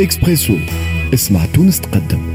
اكسبريسو 0.00 0.56
اسمع 1.14 1.46
تونس 1.46 1.80
تقدم 1.80 2.33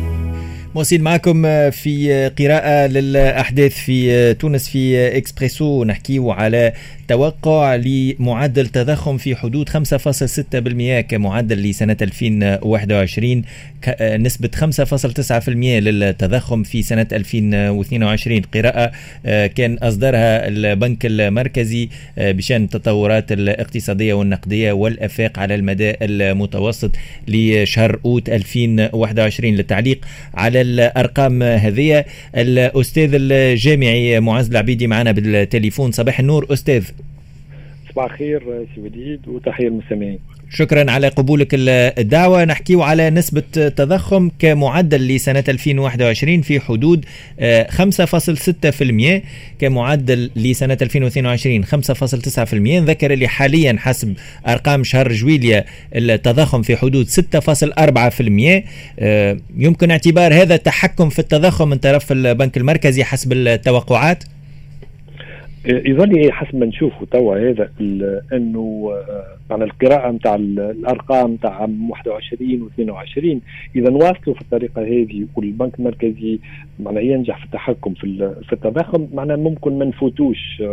مواصل 0.75 0.99
معكم 0.99 1.41
في 1.71 2.27
قراءة 2.39 2.87
للأحداث 2.87 3.73
في 3.73 4.33
تونس 4.33 4.69
في 4.69 5.17
إكسبريسو. 5.17 5.83
نحكيه 5.83 6.33
على 6.33 6.73
توقع 7.09 7.75
لمعدل 7.75 8.67
تضخم 8.67 9.17
في 9.17 9.35
حدود 9.35 9.69
5.6% 9.69 10.99
كمعدل 11.01 11.57
لسنة 11.63 11.97
2021 12.01 13.43
نسبة 14.01 14.49
5.9% 14.55 15.49
للتضخم 15.49 16.63
في 16.63 16.81
سنة 16.81 17.07
2022 17.11 18.41
قراءة 18.41 18.91
آه، 19.25 19.47
كان 19.47 19.77
أصدرها 19.77 20.47
البنك 20.47 21.05
المركزي 21.05 21.89
آه، 22.17 22.31
بشأن 22.31 22.63
التطورات 22.63 23.31
الاقتصادية 23.31 24.13
والنقدية 24.13 24.71
والأفاق 24.71 25.39
على 25.39 25.55
المدى 25.55 25.93
المتوسط 26.01 26.91
لشهر 27.27 27.99
أوت 28.05 28.29
2021 28.29 29.55
للتعليق 29.55 30.05
على 30.33 30.58
الأرقام 30.61 31.43
هذه. 31.43 32.05
الأستاذ 32.37 33.09
الجامعي 33.13 34.19
معز 34.19 34.49
العبيدي 34.49 34.87
معنا 34.87 35.11
بالتليفون. 35.11 35.91
صباح 35.91 36.19
النور 36.19 36.47
أستاذ. 36.53 36.85
صباح 37.91 38.11
الخير 38.11 38.65
سي 38.75 38.81
وليد 38.81 39.27
وتحية 39.27 39.65
للمستمعين. 39.65 40.19
شكرا 40.49 40.91
على 40.91 41.07
قبولك 41.07 41.47
الدعوة. 41.53 42.45
نحكي 42.45 42.75
على 42.75 43.09
نسبة 43.09 43.41
تضخم 43.51 44.29
كمعدل 44.39 45.07
لسنة 45.07 45.43
2021 45.49 46.41
في 46.41 46.59
حدود 46.59 47.05
5.6% 47.39 49.21
كمعدل 49.59 50.31
لسنة 50.35 50.77
2022 50.81 51.65
5.9% 51.65 52.89
ذكر 52.89 53.11
لي 53.11 53.27
حاليا 53.27 53.75
حسب 53.79 54.13
أرقام 54.47 54.83
شهر 54.83 55.11
جويليا 55.11 55.65
التضخم 55.95 56.61
في 56.61 56.77
حدود 56.77 57.07
6.4% 57.09 57.13
يمكن 59.57 59.91
اعتبار 59.91 60.33
هذا 60.33 60.55
تحكم 60.57 61.09
في 61.09 61.19
التضخم 61.19 61.67
من 61.69 61.77
طرف 61.77 62.11
البنك 62.11 62.57
المركزي 62.57 63.03
حسب 63.03 63.33
التوقعات؟ 63.33 64.23
يظل 65.65 66.31
حسب 66.31 66.55
ما 66.55 66.65
نشوفوا 66.65 67.07
توا 67.11 67.49
هذا 67.49 67.71
إنه 68.33 68.91
معنى 69.49 69.63
القراءة 69.63 70.11
نتاع 70.11 70.35
الأرقام 70.35 71.33
نتاع 71.33 71.61
عام 71.61 71.89
21 71.89 72.61
و 72.61 72.67
22 72.67 73.41
إذا 73.75 73.91
واصلوا 73.91 74.35
في 74.35 74.41
الطريقة 74.41 74.81
هذه 74.81 75.25
والبنك 75.35 75.79
المركزي 75.79 76.39
معنى 76.79 77.07
ينجح 77.07 77.37
في 77.37 77.45
التحكم 77.45 77.93
في 77.93 78.33
في 78.47 78.53
التضخم 78.53 79.07
معنى 79.13 79.37
ممكن 79.37 79.79
ما 79.79 79.85
نفوتوش 79.85 80.63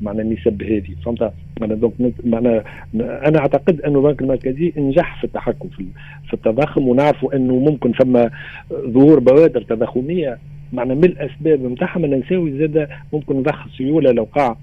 معنى 0.00 0.22
النسب 0.22 0.62
هذه 0.62 0.94
فهمت؟ 1.04 1.32
معنى 1.60 1.74
donc 1.74 1.94
معنى 2.24 2.62
أنا 3.00 3.38
أعتقد 3.38 3.80
إنه 3.80 3.98
البنك 3.98 4.22
المركزي 4.22 4.72
نجح 4.76 5.18
في 5.20 5.24
التحكم 5.24 5.68
في 5.68 5.86
في 6.26 6.34
التضخم 6.34 6.88
ونعرفوا 6.88 7.36
إنه 7.36 7.54
ممكن 7.54 7.92
ثم 7.92 8.28
ظهور 8.72 9.18
بوادر 9.18 9.62
تضخمية 9.62 10.38
معنا 10.72 10.94
من 10.94 11.04
الأسباب 11.04 11.72
نتاعها 11.72 11.98
ما 11.98 12.06
ننساوش 12.06 12.50
زاد 12.50 12.88
ممكن 13.12 13.36
نضخ 13.36 13.76
سيولة 13.76 14.12
اللي 14.12 14.24
وقع 14.24 14.56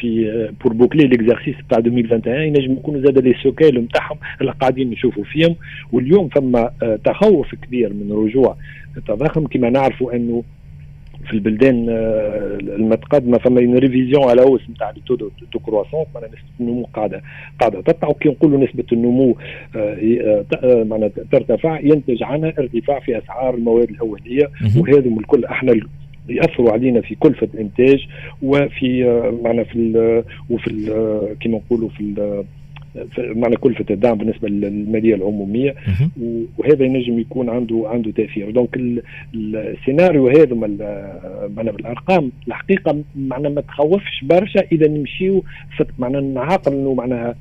في 0.00 0.32
pour 0.64 0.72
boucler 0.72 1.06
l'exercice 1.06 1.54
تاع 1.68 1.78
2021 1.78 2.42
ينجم 2.42 2.72
يكونوا 2.72 3.00
زاد 3.00 3.18
les 3.18 3.34
séquelles 3.42 3.80
نتاعهم 3.80 4.16
اللي 4.40 4.52
قاعدين 4.52 4.90
نشوفوا 4.90 5.24
فيهم. 5.24 5.56
واليوم 5.92 6.28
ثم 6.34 6.66
تخوف 7.04 7.54
كبير 7.54 7.92
من 7.92 8.12
رجوع 8.12 8.56
التضخم. 8.96 9.46
كما 9.46 9.70
نعرفوا 9.70 10.16
أنه 10.16 10.42
في 11.26 11.32
البلدان 11.32 11.86
آه، 11.88 12.58
المتقدمه 12.60 13.38
فما 13.38 13.60
une 13.60 13.78
révision 13.78 14.28
à 14.28 14.33
la 14.33 14.42
hausse 14.42 14.60
نتاع 14.70 14.90
les 14.90 15.02
taux 15.06 15.14
de 15.14 15.58
croissance 15.62 16.06
معناها 16.14 16.30
نسبة 16.30 16.48
النمو 16.60 16.88
قاعدة 16.94 17.22
قاعدة. 17.60 17.80
تطلع 17.80 18.08
وكي 18.08 18.28
نقولوا 18.28 18.64
نسبة 18.64 18.84
النمو 18.92 19.36
آه، 19.76 20.44
آه، 20.62 20.84
معناها 20.84 21.10
ترتفع 21.32 21.80
ينتج 21.80 22.22
عنها 22.22 22.52
ارتفاع 22.58 23.00
في 23.00 23.18
أسعار 23.18 23.54
المواد 23.54 23.90
الأولية 23.90 24.50
وهذم 24.76 25.18
الكل. 25.18 25.44
إحنا 25.44 25.74
يأثروا 26.28 26.72
علينا 26.72 27.00
في 27.00 27.14
كلفه 27.14 27.48
الانتاج 27.54 28.06
وفي 28.42 29.04
معنا 29.44 29.64
في 29.64 30.22
وفي 30.50 30.70
كما 31.40 31.56
نقولوا 31.56 31.88
في 31.88 32.02
معنى 33.18 33.56
كلفة 33.56 33.84
الدعم 33.90 34.18
بالنسبة 34.18 34.48
للمالية 34.48 35.14
العمومية. 35.14 35.74
وهذا 36.58 36.84
ينجم 36.84 37.18
يكون 37.18 37.50
عنده 37.50 37.84
عنده 37.86 38.10
تأثير. 38.10 38.50
donc 38.50 39.00
السيناريو 39.34 40.28
هذا 40.28 40.54
معنا 41.56 41.70
بالأرقام 41.72 42.32
الحقيقة 42.48 43.02
معنا 43.16 43.48
ما 43.48 43.60
تخوفش 43.60 44.24
برشا 44.24 44.60
إذا 44.72 44.88
نمشيو 44.88 45.44
معنا 45.98 46.20
نعاقل 46.20 46.72
إنه 46.72 46.94
معناها 46.94 47.34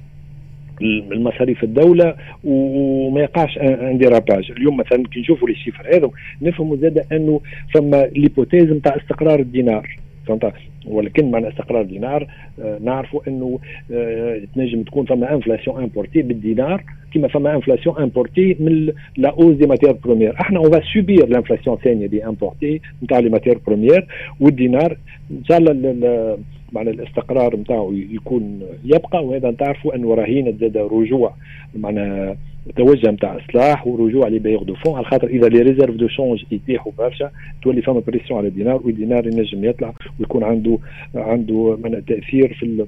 المصاريف 0.82 1.64
الدولة 1.64 2.16
وما 2.44 3.22
يقعش 3.22 3.58
un 3.58 3.98
dérapage 3.98 4.52
اليوم 4.52 4.78
مثلا 4.78 5.04
كي 5.12 5.20
نشوفوا 5.20 5.50
les 5.50 5.56
chiffres 5.56 5.96
هذا 5.96 6.10
نفهموا 6.42 6.78
زاد 6.78 7.06
إنه 7.12 7.42
ثم 7.74 7.96
l'hypothèse 7.96 8.64
نتاع 8.64 8.96
استقرار 8.96 9.40
الدينار. 9.40 10.00
فهمت 10.30 10.54
ولكن 10.88 11.32
مع 11.32 11.40
استقرار 11.40 11.82
الدينار 11.82 12.28
آه 12.62 12.78
نعرفوا 12.82 13.22
إنه 13.28 13.60
آه 13.92 14.42
تنجم 14.56 14.84
تكون 14.84 15.06
فما 15.06 15.34
inflation 15.34 15.84
importée 15.84 16.22
بالدينار 16.22 16.84
كما 17.14 17.28
فما 17.28 17.56
inflation 17.56 17.98
importée 17.98 18.56
من 18.60 18.94
la 19.18 19.30
hausse 19.30 19.56
des 19.56 19.68
matières 19.68 19.92
premières 19.92 20.36
إحنا 20.42 20.60
on 20.60 20.82
subit 20.94 21.28
l'inflation 21.28 21.76
الثانية 21.78 22.08
دي 22.08 22.26
importée 22.26 22.82
نتاع 23.04 23.20
les 23.20 23.30
matières 23.30 23.58
premières 23.68 24.08
والدينار 24.40 24.98
إن 25.32 25.44
شاء 25.46 25.58
الله 25.58 26.38
معنى 26.72 26.90
الاستقرار 26.90 27.56
نتاعو 27.56 27.94
يكون 27.94 28.62
يبقى 28.86 29.26
وهذا 29.26 29.52
تعرفوا 29.52 29.96
انه 29.96 30.14
رهين 30.14 30.58
زاد 30.58 30.78
رجوع 30.78 31.34
معنى 31.76 32.38
توجه 32.76 33.12
نتاع 33.12 33.38
إصلاح 33.38 33.88
ورجوع 33.88 34.28
les 34.28 34.36
bailleurs 34.36 34.62
de 34.62 34.76
fonds 34.76 34.96
على 34.96 35.06
خاطر 35.06 35.28
إذا 35.28 35.48
les 35.48 35.62
réserves 35.62 35.96
de 35.96 36.08
change 36.08 36.44
يطيحوا 36.52 36.92
برشا 36.98 37.32
تولي 37.64 37.82
فما 37.82 38.00
pression 38.00 38.40
على 38.40 38.48
الدينار 38.48 38.82
والدينار 38.86 39.28
ينجم 39.28 39.66
يطلع 39.66 39.94
ويكون 40.20 40.44
عنده 40.44 40.78
عنده 41.16 41.78
من 41.84 42.06
تأثير 42.06 42.54
في 42.54 42.86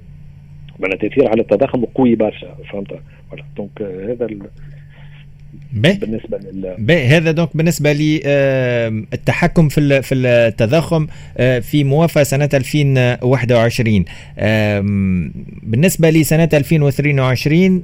من 0.79 0.89
تأثير 0.89 1.27
على 1.27 1.41
التضخم 1.41 1.85
قوي 1.85 2.15
برشا 2.15 2.55
فهمت؟ 2.71 2.99
donc 3.57 3.81
هذا 3.81 4.27
بالنسبة 5.73 6.37
لل. 6.37 7.07
هذا 7.07 7.31
donc 7.31 7.57
بالنسبة 7.57 7.93
للتحكم 7.93 9.69
في 9.69 10.01
في 10.01 10.15
التضخم 10.15 11.07
في 11.61 11.83
موافاه 11.83 12.23
سنة 12.23 12.49
2021 12.53 14.05
بالنسبة 15.63 16.09
لسنه 16.09 16.49
2022 16.53 17.83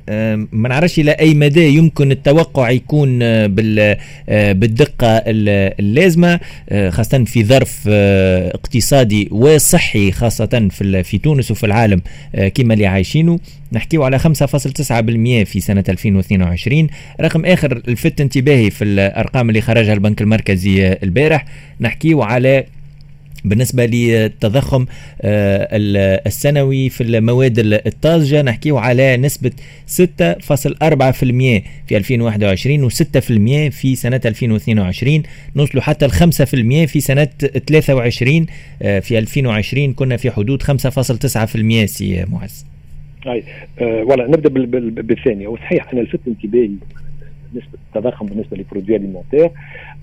ما 0.51 0.69
نعرفش 0.69 0.99
إلى 0.99 1.11
أي 1.11 1.33
مدى 1.33 1.67
يمكن 1.67 2.11
التوقع 2.11 2.69
يكون 2.69 3.19
بالدقة 4.53 5.23
اللازمة 5.27 6.39
خاصة 6.89 7.23
في 7.23 7.43
ظرف 7.43 7.87
اقتصادي 7.87 9.27
وصحي 9.31 10.11
خاصة 10.11 10.67
في 10.71 11.03
في 11.03 11.17
تونس 11.17 11.51
وفي 11.51 11.65
العالم 11.65 12.01
كما 12.55 12.73
اللي 12.73 12.85
عايشينه. 12.85 13.39
نحكيو 13.71 14.03
على 14.03 14.19
5.9% 14.19 14.23
في 15.45 15.59
سنة 15.59 15.83
2022 15.89 16.87
رقم 17.21 17.45
آخر 17.77 17.91
لفت 17.91 18.21
انتباهي 18.21 18.69
في 18.69 18.83
الأرقام 18.83 19.49
اللي 19.49 19.61
خرجها 19.61 19.93
البنك 19.93 20.21
المركزي 20.21 20.97
البارح. 21.03 21.45
نحكيو 21.81 22.21
على 22.21 22.65
بالنسبة 23.45 23.85
للتضخم 23.85 24.85
آه، 25.21 25.67
السنوي 26.27 26.89
في 26.89 27.01
المواد 27.03 27.59
الطازجة. 27.59 28.41
نحكيه 28.41 28.79
على 28.79 29.17
نسبة 29.17 29.51
6.4% 29.87 31.63
في 31.87 31.97
2021 31.97 32.89
و6% 32.89 33.71
في 33.71 33.95
سنة 33.95 34.21
2022 34.25 35.23
نوصلوا 35.55 35.83
حتى 35.83 36.05
ال 36.05 36.11
5% 36.11 36.85
في 36.87 36.99
سنة 36.99 37.25
23 37.67 38.45
آه، 38.81 38.99
في 38.99 39.17
2020 39.17 39.93
كنا 39.93 40.17
في 40.17 40.31
حدود 40.31 40.63
5.9% 40.63 41.85
سي 41.85 42.25
معز 42.25 42.65
اي 43.27 43.43
أه 43.81 44.03
ولا 44.03 44.27
نبدأ 44.27 44.49
بالثانية. 45.01 45.47
وصحيح 45.47 45.93
أنا 45.93 46.01
لفت 46.01 46.19
انتباهي 46.27 46.71
نسبه 47.55 47.77
التضخم 47.95 48.25
بالنسبة 48.25 48.57
لل 48.57 48.65
produits 48.65 48.95
alimentaires. 48.95 49.49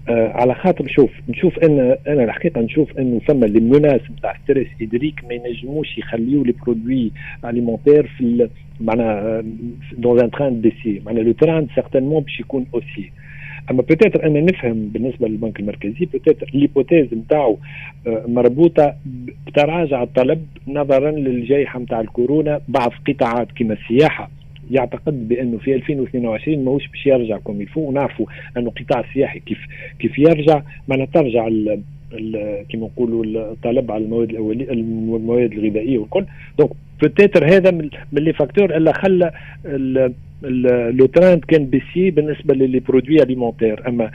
آه 0.09 0.29
على 0.35 0.55
خاطر 0.55 0.87
شوف 0.89 1.11
نشوف 1.29 1.59
ان 1.59 1.97
أنا 2.09 2.25
الحقيقة 2.25 2.61
نشوف 2.61 2.99
أنه 2.99 3.21
ثم 3.29 3.45
les 3.45 3.61
menaces 3.61 4.01
نتاع 4.19 4.35
stress 4.45 4.69
hydrique 4.81 5.25
ما 5.29 5.35
ينجموش 5.35 5.99
يخليوا 5.99 6.45
les 6.45 6.53
produits 6.53 7.11
alimentaires 7.45 8.07
في 8.19 8.49
معناها 8.81 9.45
dans 9.99 10.21
un 10.21 10.31
trend 10.31 10.61
baissier 10.61 11.03
معناها 11.07 11.23
le 11.23 11.33
trend 11.33 11.67
certainement 11.75 12.23
باش 12.23 12.41
يكون 12.41 12.67
haussier 12.75 13.13
أما 13.71 13.83
peut-être 13.83 14.27
أنا 14.27 14.41
نفهم 14.41 14.89
بالنسبة 14.89 15.29
للبنك 15.29 15.61
المركزي 15.61 16.05
peut-être 16.13 16.51
l'hypothèse 16.55 17.15
نتاعو 17.15 17.59
آه، 18.07 18.25
مربوطة 18.29 18.95
بتراجع 19.47 20.03
الطلب 20.03 20.47
نظرا 20.69 21.11
للجائحة 21.11 21.79
نتاع 21.81 22.01
الكورونا 22.01 22.61
بعض 22.69 22.93
قطاعات 23.09 23.49
كما 23.57 23.75
السياحة. 23.75 24.31
يعتقد 24.71 25.29
بأنه 25.29 25.59
في 25.59 25.75
2022 25.75 26.65
ماهوش 26.65 26.89
باش 26.89 27.07
يرجع 27.07 27.39
comme 27.39 27.61
il 27.61 27.68
faut 27.68 27.81
ونعرفوا 27.81 28.27
انه 28.57 28.73
القطاع 28.79 29.01
السياحي 29.01 29.41
كيف 29.41 29.59
كيف 29.99 30.19
يرجع. 30.19 30.63
معناتها 30.89 31.23
ترجع 31.23 31.49
كما 32.69 32.87
نقولوا 32.87 33.25
الطلب 33.25 33.93
على 33.93 34.05
المواد 34.05 34.31
الاوليه 34.31 34.71
المواد 34.71 35.53
الغذائية 35.53 35.99
والكل. 35.99 36.25
donc 36.59 36.71
peut-être 37.05 37.47
هذا 37.47 37.71
من 37.71 37.89
les 38.13 38.33
facteurs 38.33 38.77
اللي 38.77 38.93
خلى 38.93 39.31
le 40.93 41.07
trend 41.07 41.45
كان 41.45 41.67
baissier 41.67 42.11
بالنسبة 42.11 42.55
ل 42.55 42.61
les 42.61 42.81
produits 42.81 43.23
alimentaires 43.23 43.89
اما 43.89 44.11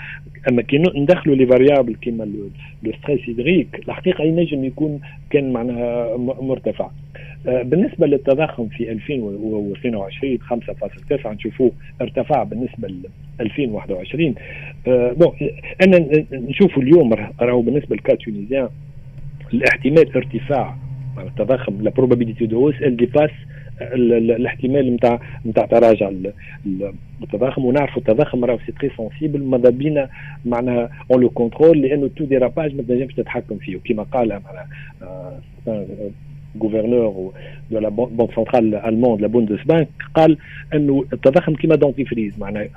أما 0.50 0.62
كي 0.62 0.78
ندخلوا 0.78 1.36
les 1.36 1.46
variables 1.46 1.96
كيما 1.96 2.24
le 2.84 2.92
stress 3.04 3.20
hydrique 3.30 3.68
الحقيقة 3.88 4.24
ينجم 4.24 4.64
يكون 4.64 5.00
كان 5.30 5.54
معناها 5.54 6.18
مرتفع. 6.18 6.90
آه، 7.48 7.62
بالنسبة 7.62 8.08
للتضخم 8.08 8.68
في 8.68 8.92
2022 8.92 10.40
5.9 10.40 11.28
نشوفوه 11.28 11.72
ارتفع 12.02 12.44
بالنسبة 12.44 12.88
ل 12.88 12.96
2021 13.42 14.36
bon 14.88 15.32
أنا 15.88 16.26
نشوفوا 16.32 16.84
اليوم 16.84 17.14
راهو 17.42 17.62
بالنسبة 17.62 17.96
لل 17.96 18.04
cas 18.04 18.16
tunisien 18.16 18.70
الاحتمال 19.54 20.16
ارتفاع 20.16 20.76
التضخم 21.18 21.82
la 21.82 21.90
probabilité 21.90 22.46
de 22.46 22.60
hausse 22.60 22.76
elle 22.82 22.98
dépasse 22.98 23.32
الاحتمال 23.82 24.94
نتاع 24.96 25.20
نتاع 25.46 25.66
تراجع 25.66 26.12
التضخم. 27.24 27.66
ونعرفوا 27.66 28.02
التضخم 28.02 28.46
راهو 28.46 28.60
c'est 28.66 28.72
très 28.72 28.90
sensible 28.98 29.44
ماذا 29.44 29.70
بينا؟ 29.70 30.10
معناها 30.46 30.90
on 31.12 31.22
le 31.22 31.30
contrôle 31.30 31.82
لأنه 31.82 32.10
tout 32.16 32.24
dérapage 32.24 32.76
ما 32.76 32.84
تنجمش 32.84 33.14
تتحكم 33.14 33.58
فيه. 33.58 33.76
وكما 33.76 34.04
قال 34.04 34.42
معناها 34.46 34.68
gouverneur 36.62 37.34
de 37.72 37.80
la 37.80 37.90
banque 37.90 38.36
centrale 38.36 38.76
allemande 38.76 39.22
la 39.22 39.28
Bundesbank 39.28 39.88
قال 40.14 40.38
إنه 40.74 41.06
التضخم 41.14 41.56
كيما 41.56 41.76
dentifrice 41.76 42.40
معناها 42.40 42.70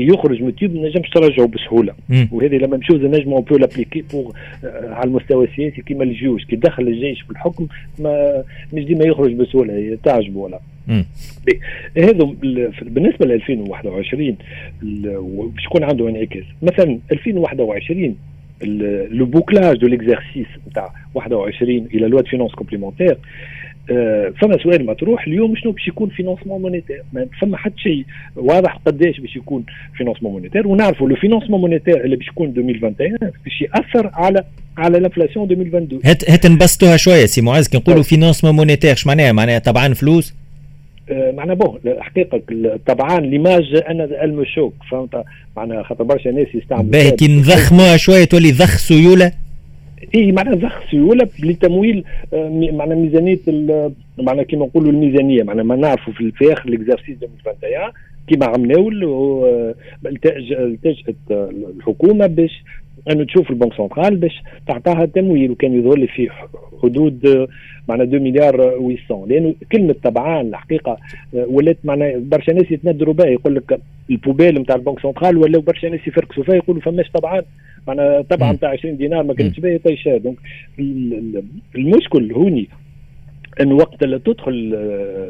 كي 0.00 0.06
يخرج 0.06 0.42
من 0.42 0.48
ال 0.48 0.53
tube 0.53 0.74
ما 0.74 0.88
نجمش 0.88 1.10
ترجعه 1.10 1.46
بسهولة. 1.46 1.94
وهذه 2.32 2.56
لما 2.56 2.76
نمشيو 2.76 2.96
نجم 2.96 3.32
on 3.32 3.42
peut 3.42 3.56
l'appliquer 3.56 4.04
pour 4.12 4.32
على 4.64 5.04
المستوى 5.04 5.44
السياسي 5.46 5.82
كيما 5.82 6.04
الجيوش. 6.04 6.44
كي 6.44 6.56
دخل 6.56 6.88
الجيش 6.88 7.22
في 7.22 7.30
الحكم 7.30 7.66
ما 7.98 8.44
مش 8.72 8.84
ديما 8.84 9.04
يخرج 9.04 9.32
بسهولة 9.32 9.98
تعجبه 10.04 10.38
ولا. 10.38 10.60
هذا 11.98 12.34
بالنسبة 12.82 13.26
ل 13.26 13.32
2021 13.32 14.36
باش 15.54 15.64
يكون 15.64 15.84
عنده 15.84 16.08
انعكاس. 16.08 16.44
مثلا 16.62 16.98
2021 17.12 18.16
le 19.10 19.26
bouclage 19.26 19.76
de 19.76 19.86
l'exercice 19.86 20.46
نتاع 20.68 20.92
21 21.14 21.86
la 21.94 22.08
loi 22.08 22.22
finance 22.22 22.52
complémentaire 22.52 23.16
فما 24.40 24.58
سؤال 24.62 24.86
مطروح 24.86 25.26
اليوم 25.26 25.56
شنو 25.56 25.72
باش 25.72 25.88
يكون 25.88 26.08
financement 26.08 26.62
monétaire 26.62 27.02
ما 27.12 27.26
فما 27.40 27.56
حتى 27.56 27.78
شيء 27.78 28.04
واضح 28.36 28.78
قداش 28.86 29.20
باش 29.20 29.36
يكون 29.36 29.64
financement 29.96 30.32
monétaire 30.32 30.68
ونعرفوا 30.68 31.08
le 31.08 31.16
financement 31.16 31.60
monétaire 31.60 32.04
اللي 32.04 32.16
باش 32.16 32.28
يكون 32.28 32.48
2021 32.48 33.18
باش 33.44 33.62
ياثر 33.62 34.10
على 34.14 34.44
على 34.78 34.98
ال 34.98 35.03
inflation 35.03 35.50
2022 35.50 36.02
هات 36.04 36.30
هات 36.30 36.46
نبسطوها 36.46 36.96
شوية 36.96 37.26
سي 37.26 37.40
معاذ. 37.40 37.66
كي 37.66 37.76
نقولوا 37.78 38.02
financement 38.02 38.54
monétaire 38.54 38.92
اش 38.92 39.06
معناها؟ 39.06 39.32
معناها 39.32 39.58
طبعا 39.58 39.94
فلوس؟ 39.94 40.34
آه، 41.10 41.32
معناها 41.36 41.54
bon 41.54 41.78
الحقيقة 41.86 42.40
طبعا 42.86 43.20
l'image 43.20 43.82
أنا 43.88 44.24
elle 44.24 44.41
me 44.41 44.49
choque 44.49 44.74
فهمت؟ 44.90 45.24
معناها 45.56 45.82
خاطر 45.82 46.04
برشا 46.04 46.28
ناس 46.28 46.46
يستعملوا 46.54 46.90
باهي 46.90 47.10
كي 47.10 47.28
نضخموها 47.28 47.96
شوية 47.96 48.24
تولي 48.24 48.52
ضخ 48.52 48.76
سيولة. 48.78 49.32
اي 50.14 50.32
معناها 50.32 50.54
ضخ 50.54 50.90
سيوله 50.90 51.28
لتمويل 51.42 52.04
آه، 52.32 52.48
معناها 52.72 52.96
ميزانية 52.96 53.38
معناها 54.18 54.44
كيما 54.44 54.66
نقولوا 54.66 54.90
الميزانية 54.90 55.42
معناها 55.42 55.64
ما 55.64 55.76
نعرفوا 55.76 56.12
في, 56.12 56.30
في 56.30 56.52
اخر 56.52 56.68
ال 56.68 56.73
exercice 56.73 57.16
2021 57.22 57.92
كيما 58.26 58.46
عملناو 58.46 58.88
التجأت 60.52 61.14
الحكومة 61.76 62.26
باش 62.26 62.64
أنه 63.10 63.24
تشوف 63.24 63.50
ال 63.50 63.53
banque 63.53 63.74
centrale 63.74 64.16
باش 64.16 64.42
تعطاها 64.66 65.06
تمويل 65.06 65.50
وكان 65.50 65.78
يظهر 65.78 65.98
لي 65.98 66.06
في 66.06 66.28
حدود 66.82 67.48
معنا 67.88 68.04
2 68.04 68.22
مليار 68.22 68.56
800 69.08 69.26
لأنه 69.26 69.54
كلمة 69.72 69.94
طبعا 70.04 70.40
الحقيقة 70.40 70.96
ولات 71.32 71.76
معنا 71.84 72.12
برشا 72.16 72.52
ناس 72.52 72.70
يتندروا 72.70 73.14
بها. 73.14 73.26
يقول 73.26 73.54
لك 73.54 73.80
ال 74.10 74.15
poubelle 74.15 74.54
نتاع 74.58 74.76
ال 74.76 74.79
banque 74.79 75.00
centrale 75.00 75.36
ولا 75.36 75.58
برشا 75.58 75.86
ناس 75.86 76.00
يفركسوا 76.06 76.44
فيها 76.44 76.54
يقولوا 76.54 76.82
فماش 76.82 77.10
طبعا. 77.10 77.42
معنا 77.88 78.22
طبعا 78.30 78.52
نتاع 78.52 78.70
20 78.70 78.96
دينار 78.96 79.22
ما 79.22 79.34
كانتش 79.34 79.60
باهية 79.60 79.78
طيشه 79.78 80.16
donc 80.16 80.36
المشكل 81.76 82.32
هوني 82.32 82.68
انه 83.60 83.74
وقت 83.74 84.02
اللي 84.02 84.18
تدخل 84.18 84.72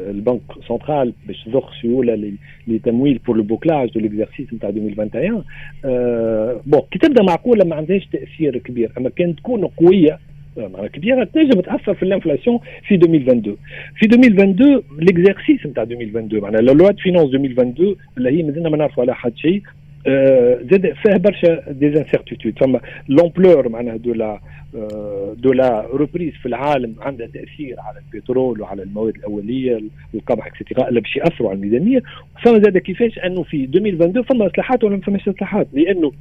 البنك 0.09 0.41
سنترال 0.67 1.13
باش 1.27 1.43
تضخ 1.43 1.81
سيولة 1.81 2.33
لتمويل 2.67 3.17
pour 3.17 3.37
le 3.37 3.43
bouclage 3.43 3.89
de 3.89 3.99
l'exercice 3.99 4.53
نتاع 4.53 4.69
2021 4.69 5.43
أه 5.85 6.61
bon 6.65 6.81
كي 6.91 6.99
تبدأ 6.99 7.23
معقولة 7.23 7.65
ما 7.65 7.75
عندهاش 7.75 8.05
تأثير 8.05 8.57
كبير 8.57 8.91
أما 8.97 9.09
كان 9.09 9.35
تكون 9.35 9.65
قوية 9.67 10.19
معناها 10.57 10.87
كبيرة 10.87 11.23
تنجم 11.23 11.61
تأثر 11.61 11.93
في 11.93 12.03
ال 12.03 12.09
inflation 12.09 12.59
في 12.87 12.95
2022 12.95 13.57
في 13.95 14.05
2022 14.05 14.83
l'exercice 14.99 15.65
نتاع 15.65 15.83
2022 15.83 16.43
معناها 16.43 16.61
la 16.61 16.71
loi 16.71 16.91
finance 16.91 17.33
2022 17.33 17.95
اللي 18.17 18.29
هي 18.29 18.43
مازلنا 18.43 18.69
ما 18.69 18.77
نعرفوا 18.77 19.03
على 19.03 19.15
حد 19.15 19.33
شيء. 19.35 19.61
زاد 20.71 20.93
فيه 21.03 21.17
برشا 21.17 21.71
d'incertitudes 21.71 22.59
فما 22.59 22.79
l'ampleur 23.09 23.69
معناها 23.69 23.97
de 23.97 24.13
la 24.13 24.39
de 25.37 25.53
la 25.53 25.85
reprise 25.93 26.33
في 26.33 26.45
العالم 26.45 26.95
عندها 27.01 27.27
تاثير 27.27 27.75
على 27.79 28.01
البترول 28.13 28.61
وعلى 28.61 28.83
المواد 28.83 29.15
الاوليه 29.15 29.81
والقمح 30.13 30.47
et 30.47 30.57
cetera 30.57 30.89
اللي 30.89 31.01
باش 31.01 31.15
ياثروا 31.15 31.49
على 31.49 31.55
الميزانيه 31.55 32.03
فما 32.43 32.53
زاد 32.53 32.77
كيفاش 32.77 33.19
انه 33.19 33.43
في 33.43 33.57
2022 33.63 34.23
فما 34.23 34.47
اصلاحات 34.47 34.83
ولا 34.83 34.95
ما 34.95 35.01
فماش 35.01 35.29
اصلاحات 35.29 35.67
لأنه 35.73 36.11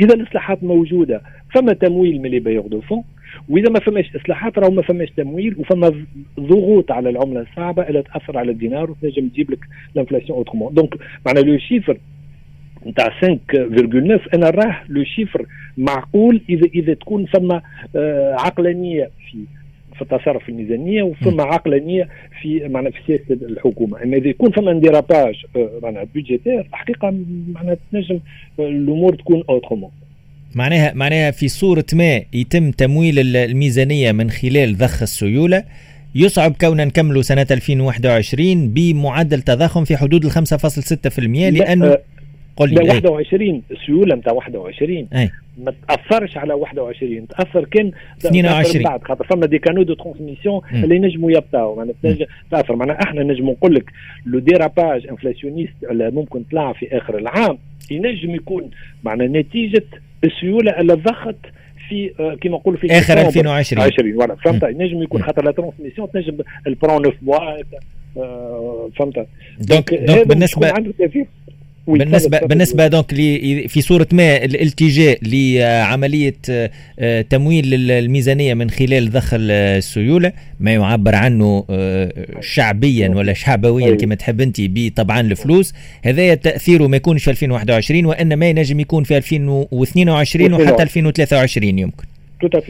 اذا 0.00 0.14
الاصلاحات 0.14 0.64
موجوده 0.64 1.22
فما 1.54 1.72
تمويل 1.72 2.20
من 2.22 2.30
les 2.30 2.40
bailleurs 2.40 2.66
de 2.66 2.80
fonds 2.80 3.04
واذا 3.48 3.70
ما 3.70 3.80
فماش 3.80 4.16
اصلاحات 4.16 4.58
راهو 4.58 4.70
ما 4.70 4.82
فماش 4.82 5.10
تمويل 5.16 5.56
وفما 5.58 6.04
ضغوط 6.40 6.92
على 6.92 7.10
العمله 7.10 7.40
الصعبه 7.40 7.88
اللي 7.88 8.02
تاثر 8.02 8.38
على 8.38 8.52
الدينار 8.52 8.90
وتنجم 8.90 9.28
تجيب 9.28 9.50
لك 9.50 9.58
ال 9.94 9.98
inflation 9.98 10.38
autrement 10.38 10.74
donc 10.74 10.94
معنى 11.26 11.42
le 11.42 11.58
chiffre 11.58 11.98
نتاع 12.86 13.10
5.9 13.20 14.34
أنا 14.34 14.50
راه 14.50 14.82
le 14.88 15.04
chiffre 15.04 15.46
معقول 15.76 16.40
اذا 16.48 16.66
إذا 16.74 16.94
تكون 16.94 17.26
ثم 17.26 17.52
آه، 17.96 18.36
عقلانية 18.38 19.10
في 19.30 19.38
في 19.94 20.02
التصرف 20.02 20.48
الميزانية 20.48 21.02
وثم 21.02 21.40
عقلانية 21.40 22.08
في 22.42 22.68
معنى 22.68 22.92
في 22.92 22.98
سياسة 23.06 23.46
الحكومة. 23.46 24.02
أما 24.02 24.16
إذا 24.16 24.28
يكون 24.28 24.50
ثم 24.50 24.68
un 24.68 24.81
dérapage 24.81 25.34
آه، 25.56 25.70
معنى 25.82 26.08
budgétaire 26.14 26.60
الحقيقة 26.60 27.14
معنى 27.52 27.78
تنجم 27.92 28.20
الأمور 28.58 29.14
تكون 29.14 29.44
autrement 29.48 29.90
معناها 30.54 30.92
معناها 30.94 31.30
في 31.30 31.48
صورة 31.48 31.84
ما 31.92 32.22
يتم 32.32 32.70
تمويل 32.70 33.36
الميزانية 33.36 34.12
من 34.12 34.30
خلال 34.30 34.76
ضخ 34.76 35.02
السيولة 35.02 35.64
يصعب 36.14 36.52
كوننا 36.60 36.84
نكملوا 36.84 37.22
سنة 37.22 37.46
2021 37.50 38.68
بمعدل 38.68 39.42
تضخم 39.42 39.84
في 39.84 39.96
حدود 39.96 40.24
ال 40.24 40.30
5.6% 40.30 41.18
لأنه 41.18 41.98
قل 42.56 42.74
لي 42.74 42.88
21 42.88 43.62
السيوله 43.70 44.16
نتاع 44.16 44.32
21 44.32 45.08
أي. 45.14 45.30
ما 45.58 45.74
تأثرش 45.88 46.36
على 46.36 46.54
21 46.54 47.28
تأثر 47.28 47.64
كان 47.64 47.92
22 48.18 48.84
بعد 48.84 49.02
خاطر 49.02 49.24
فما 49.24 49.46
des 49.46 49.58
canaux 49.58 49.82
de 49.82 49.94
transmission 49.94 50.60
اللي 50.72 50.98
نجموا 50.98 51.30
يبطاو 51.30 51.76
معناتها 51.76 52.26
تأثر. 52.50 52.76
معناها 52.76 53.02
إحنا 53.02 53.22
نجموا 53.22 53.52
نقول 53.52 53.74
لك 53.74 53.84
le 54.26 54.38
dérapage 54.38 55.06
inflationniste 55.06 55.74
اللي 55.90 56.10
ممكن 56.10 56.42
طلع 56.42 56.72
في 56.72 56.96
آخر 56.96 57.18
العام 57.18 57.58
ينجم 57.90 58.34
يكون 58.34 58.70
معناها 59.04 59.26
نتيجة 59.26 59.84
السيولة 60.24 60.80
اللي 60.80 60.94
ضخت 60.94 61.36
في 61.88 62.10
آه، 62.20 62.34
كما 62.34 62.52
نقولوا 62.52 62.80
في 62.80 62.86
آخر 62.86 63.20
2020 63.20 63.82
20 63.82 64.14
voilà 64.14 64.34
فهمت؟ 64.34 64.62
ينجم 64.62 65.02
يكون 65.02 65.22
خاطر 65.22 65.44
la 65.44 65.52
transmission 65.52 66.10
تنجم 66.10 66.36
elle 66.66 66.82
prend 66.82 67.02
neuf 67.02 67.14
mois 67.22 67.62
فهمت؟ 68.96 69.26
donc 69.60 69.94
donc 69.94 70.28
بالنسبة 70.28 70.72
بالنسبة 71.86 72.38
بالنسبة 72.38 72.86
donc 72.86 73.10
في 73.68 73.80
صورة 73.80 74.06
ما 74.12 74.44
الالتجاء 74.44 75.18
لعملية 75.22 76.36
آه، 76.98 77.20
تمويل 77.20 77.90
الميزانية 77.90 78.54
من 78.54 78.70
خلال 78.70 79.10
ضخ 79.10 79.50
السيولة 79.50 80.32
ما 80.60 80.74
يعبر 80.74 81.14
عنه 81.14 81.64
آه، 81.70 82.12
شعبيا 82.40 83.08
ولا 83.08 83.32
شعبويا 83.32 83.96
كما 83.96 84.14
تحب 84.14 84.40
أنت 84.40 84.56
بطبعا 84.58 85.20
الفلوس. 85.20 85.74
هذا 86.04 86.34
تأثيره 86.34 86.86
ما 86.86 86.96
يكونش 86.96 87.24
في 87.24 87.30
2021 87.30 88.06
وإنما 88.06 88.48
ينجم 88.48 88.80
يكون 88.80 89.04
في 89.04 89.16
2022 89.16 90.52
وحتى 90.52 90.82
2023 90.82 91.78
يمكن. 91.78 92.04
Tout 92.40 92.50
à 92.56 92.60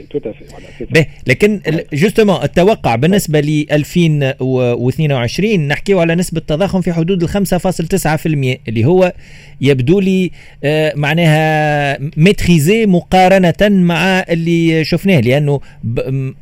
لكن 1.27 1.61
justement 1.93 2.43
التوقع 2.43 2.97
بالنسبة 2.97 3.41
ل 3.41 3.67
2022 3.73 5.69
نحكيو 5.69 6.01
على 6.01 6.15
نسبة 6.15 6.41
تضخم 6.41 6.81
في 6.81 6.93
حدود 6.93 7.23
ال 7.23 7.29
5.9% 7.29 8.27
اللي 8.69 8.85
هو 8.85 9.13
يبدو 9.61 10.01
لي 10.01 10.31
آه، 10.65 10.93
معناها 10.97 11.99
ميتريزي 12.17 12.87
مقارنة 12.87 13.55
مع 13.63 14.21
اللي 14.21 14.85
شفناه 14.85 15.21
لأنه 15.21 15.61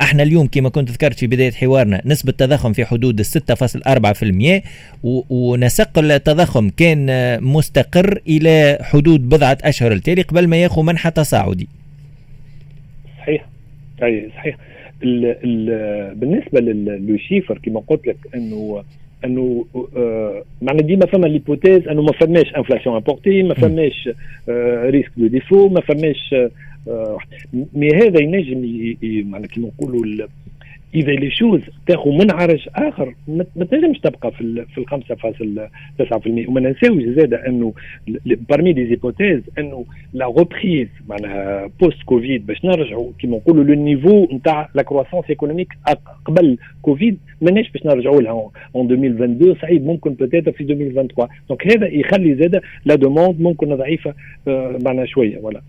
أحنا 0.00 0.22
اليوم 0.22 0.46
كما 0.46 0.68
كنت 0.68 0.90
ذكرت 0.90 1.18
في 1.18 1.26
بداية 1.26 1.52
حوارنا 1.52 2.02
نسبة 2.04 2.32
تضخم 2.32 2.72
في 2.72 2.84
حدود 2.84 3.22
6.4% 3.22 4.62
ونسق 5.04 5.98
التضخم 5.98 6.70
كان 6.70 7.06
مستقر 7.42 8.20
إلى 8.28 8.78
حدود 8.82 9.28
بضعة 9.28 9.58
أشهر 9.62 9.92
التالي 9.92 10.22
قبل 10.22 10.46
ما 10.46 10.56
ياخذ 10.56 10.82
منحى 10.82 11.10
تصاعدي. 11.10 11.81
صحيح. 13.22 13.46
أي 14.02 14.28
صحيح. 14.36 14.56
ال 15.02 15.36
ال 15.44 16.14
بالنسبة 16.14 16.60
للشيفر 16.60 17.58
كما 17.58 17.80
قلت 17.80 18.06
لك 18.06 18.16
أنه 18.34 18.82
أنه 19.24 19.64
آه 19.96 20.44
معنى 20.62 20.82
ديما 20.82 21.06
فما 21.06 21.26
l'hypothèse 21.26 21.88
أنه 21.88 22.02
ما 22.02 22.12
فماش 22.12 22.54
inflation 22.56 22.96
importée 22.96 23.42
ما 23.42 23.54
فماش 23.54 24.08
آه 24.48 24.90
risque 24.90 25.10
de 25.16 25.26
défaut 25.26 25.68
ما 25.68 25.80
فماش 25.80 26.34
آه 26.88 27.18
mais 27.74 27.88
هذا 27.88 28.20
ينجم 28.20 28.58
معنى 29.30 29.48
كيما 29.48 29.68
نقولوا 29.68 30.26
إذا 30.94 31.12
les 31.12 31.30
choses 31.30 31.60
تاخذ 31.86 32.10
منعرج 32.10 32.68
آخر. 32.74 33.14
ما 33.28 33.64
تنجمش 33.70 33.98
تبقى 33.98 34.32
في 34.32 34.64
في 34.74 34.78
ال 34.80 36.18
5.9% 36.44 36.48
وما 36.48 36.60
ننساوش 36.60 37.02
زاد 37.02 37.34
إنه 37.34 37.72
parmi 38.24 38.72
des 38.72 38.86
hypothèses 38.86 39.40
إنه 39.58 39.84
la 40.12 40.24
reprise 40.24 40.88
معناها 41.08 41.70
post 41.80 42.02
Covid 42.02 42.46
باش 42.46 42.64
نرجعوا 42.64 43.12
كيما 43.18 43.36
نقولوا 43.36 43.64
le 43.64 43.74
niveau 43.74 44.28
نتاع 44.32 44.68
la 44.74 44.82
croissance 44.82 45.24
économique 45.30 45.68
قبل 46.24 46.58
كوفيد 46.82 47.18
ماناش 47.40 47.70
باش 47.70 47.86
نرجعوا 47.86 48.22
لها 48.22 48.50
en 48.76 48.90
2022 48.92 49.54
صعيب 49.62 49.86
ممكن 49.86 50.10
peut-être 50.10 50.52
في 50.52 50.60
2023 50.62 51.28
donc 51.48 51.66
هذا 51.66 51.86
يخلي 51.86 52.34
زاد 52.34 52.60
la 52.84 52.94
demande 52.94 53.40
ممكن 53.40 53.74
ضعيفة 53.76 54.14
آه، 54.48 54.78
معنا 54.84 55.06
شوية. 55.06 55.38
ولا 55.38 55.60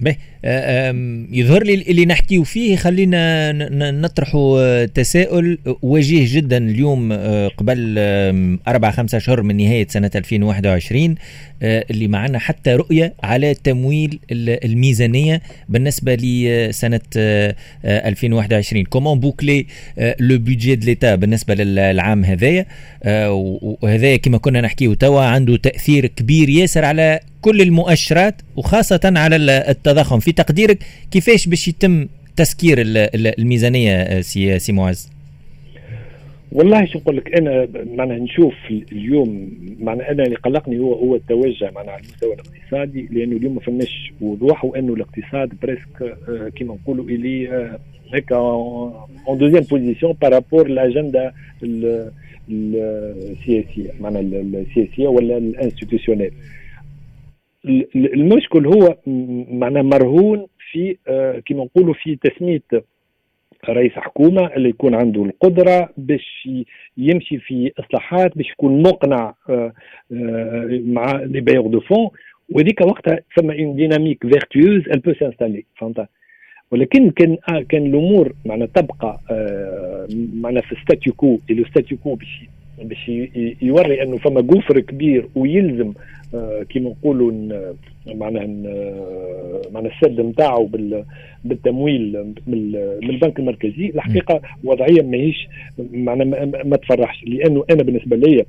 باهي 0.00 0.16
يظهر 1.32 1.62
لي 1.62 1.74
اللي 1.74 2.06
نحكيو 2.06 2.44
فيه 2.44 2.76
خلينا 2.76 3.52
نطرحوا 3.90 4.59
تساؤل 4.94 5.58
وجيه 5.82 6.36
جدا 6.36 6.56
اليوم 6.56 7.12
آه، 7.12 7.48
قبل 7.48 7.94
أربع 8.68 8.90
خمسة 8.90 9.18
أشهر 9.18 9.42
من 9.42 9.56
نهاية 9.56 9.86
سنة 9.88 10.10
2021 10.14 11.14
آه، 11.62 11.84
اللي 11.90 12.08
معنا 12.08 12.38
حتى 12.38 12.74
رؤية 12.74 13.14
على 13.22 13.54
تمويل 13.54 14.18
الميزانية 14.30 15.42
بالنسبة 15.68 16.14
لسنة 16.14 17.00
2021 17.84 18.84
comment 18.84 19.20
boucler 19.20 19.66
le 20.20 20.38
budget 20.38 20.74
de 20.74 20.86
l'État 20.86 21.14
بالنسبة 21.14 21.54
للعام 21.54 22.24
هذايا. 22.24 22.66
آه، 23.02 23.32
وهذايا 23.82 24.16
كما 24.16 24.38
كنا 24.38 24.60
نحكيه 24.60 24.94
توا 24.94 25.22
عنده 25.22 25.56
تأثير 25.56 26.06
كبير 26.06 26.48
ياسر 26.48 26.84
على 26.84 27.20
كل 27.40 27.62
المؤشرات 27.62 28.34
وخاصة 28.56 29.00
على 29.04 29.36
التضخم. 29.36 30.18
في 30.18 30.32
تقديرك 30.32 30.78
كيفاش 31.10 31.46
باش 31.46 31.68
يتم 31.68 32.08
تسكير 32.40 32.76
الميزانية 33.38 33.96
آه، 33.96 34.20
سي 34.20 34.54
آه، 34.54 34.58
سي 34.58 34.72
معز؟ 34.72 35.10
والله 36.52 36.86
شو 36.86 36.98
نقول 36.98 37.16
لك 37.16 37.34
أنا 37.34 37.68
معنا 37.96 38.18
نشوف 38.18 38.54
اليوم 38.92 39.50
معنا 39.80 40.10
أنا 40.10 40.22
اللي 40.22 40.36
قلقني 40.36 40.78
هو 40.78 40.92
هو 40.94 41.14
التوجه 41.14 41.70
معنا 41.74 41.92
على 41.92 42.02
المستوى 42.02 42.34
الاقتصادي 42.34 43.08
لأنه 43.10 43.36
اليوم 43.36 43.54
ما 43.54 43.60
فماش 43.60 44.12
وضوح 44.20 44.64
وانه 44.64 44.94
الاقتصاد 44.94 45.52
presque 45.62 46.02
آه، 46.02 46.48
كيما 46.48 46.74
نقولوا 46.74 47.04
إلي 47.04 47.48
هكا 48.12 48.36
en 48.36 49.38
deuxième 49.38 49.62
position 49.62 50.12
par 50.12 50.29
rapport 50.29 50.68
à 50.68 50.75
l'agenda 50.75 51.32
السياسية 52.50 53.90
معنا 54.00 54.20
السياسية 54.20 55.08
ولا 55.08 55.36
ال 55.38 55.44
institutionnel 55.44 56.32
المشكل 57.94 58.66
هو 58.66 58.96
معنا 59.50 59.82
مرهون 59.82 60.46
في 60.70 60.96
آه، 61.08 61.42
كما 61.46 61.64
نقولوا 61.64 61.94
في 61.94 62.16
تسميه 62.16 62.62
رئيس 63.68 63.92
حكومة 63.92 64.46
اللي 64.46 64.68
يكون 64.68 64.94
عنده 64.94 65.24
القدرة 65.24 65.88
باش 65.96 66.48
يمشي 66.96 67.38
في 67.38 67.72
إصلاحات 67.78 68.36
باش 68.36 68.50
يكون 68.50 68.82
مقنع 68.82 69.34
آه، 69.48 69.72
آه، 70.12 70.80
مع 70.84 71.12
les 71.12 71.40
bailleurs 71.40 71.66
de 71.66 71.80
fonds 71.80 72.10
وذيك 72.52 72.80
وقتها 72.80 73.18
ثم 73.36 73.50
une 73.50 73.76
dynamique 73.76 74.26
vertueuse 74.26 74.88
elle 74.88 74.98
peut 74.98 75.12
s'installer 75.12 75.64
فهمت؟ 75.76 76.06
ولكن 76.70 77.10
كان 77.10 77.36
كان 77.68 77.86
الأمور 77.86 78.32
معنا 78.46 78.66
تبقى 78.66 79.20
معنا 80.34 80.60
في 80.60 80.76
statu 80.82 81.12
quo 81.12 81.38
le 81.50 81.64
statu 81.64 81.98
quo 81.98 82.14
باش 82.14 82.40
باش 82.82 83.08
يوري 83.62 84.02
أنه 84.02 84.16
فما 84.16 84.40
gouffre 84.40 84.80
كبير 84.80 85.28
ويلزم 85.34 85.92
آه، 86.34 86.62
كيما 86.68 86.90
نقولوا 86.90 87.32
معناها 88.06 88.46
معناها 89.72 89.92
السد 89.92 90.20
نتاعو 90.20 90.70
بالتمويل 91.44 92.34
من 92.46 92.74
البنك 93.10 93.38
المركزي. 93.38 93.86
الحقيقة 93.94 94.40
وضعية 94.64 95.02
ماهيش 95.02 95.48
معناها 95.92 96.44
ما 96.64 96.76
تفرحش 96.76 97.24
لأنه 97.24 97.64
أنا 97.70 97.82
بالنسبة 97.82 98.16
لي 98.16 98.44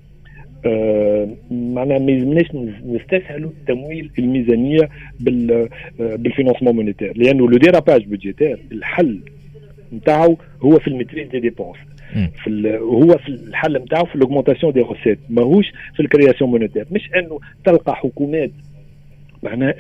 آه 0.65 1.27
معناها 1.51 1.99
ما 1.99 2.11
يلزمناش 2.11 2.45
نستسهلوا 2.85 3.51
تمويل 3.67 4.11
الميزانية 4.19 4.89
بال 5.19 5.51
آه، 6.01 6.15
بال 6.15 6.25
financement 6.25 6.75
monétaire. 6.75 7.13
لأنه 7.17 7.49
le 7.49 7.57
dérapage 7.57 8.05
budgétaire 8.05 8.59
الحل 8.71 9.19
نتاعو 9.93 10.37
هو 10.61 10.79
في 10.79 10.87
ال 10.87 10.92
maîtrise 10.92 11.27
des 11.27 11.39
dépenses 11.39 11.77
في 12.43 12.77
هو 12.81 13.17
في 13.17 13.29
الحل 13.29 13.77
نتاعو 13.77 14.05
في 14.05 14.17
l'augmentation 14.17 14.73
des 14.73 14.79
recettes 14.79 15.19
ماهوش 15.29 15.71
في 15.95 15.99
ال 15.99 16.05
création 16.05 16.49
monétaire 16.49 16.85
مش 16.91 17.09
إنه 17.15 17.39
تلقى 17.65 17.95
حكومات 17.95 18.51
معناها 19.43 19.73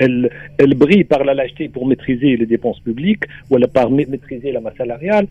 elle 0.61 0.78
brille 0.78 1.03
par 1.03 1.21
lâcheté 1.23 1.67
pour 1.67 1.83
maîtriser 1.83 2.35
les 2.35 2.45
dépenses 2.45 2.79
publiques 2.79 3.27
ولا 3.49 3.67
par 3.67 3.89
maîtriser 3.89 4.51
la 4.51 4.59
masse 4.59 4.73
salariale 4.77 5.27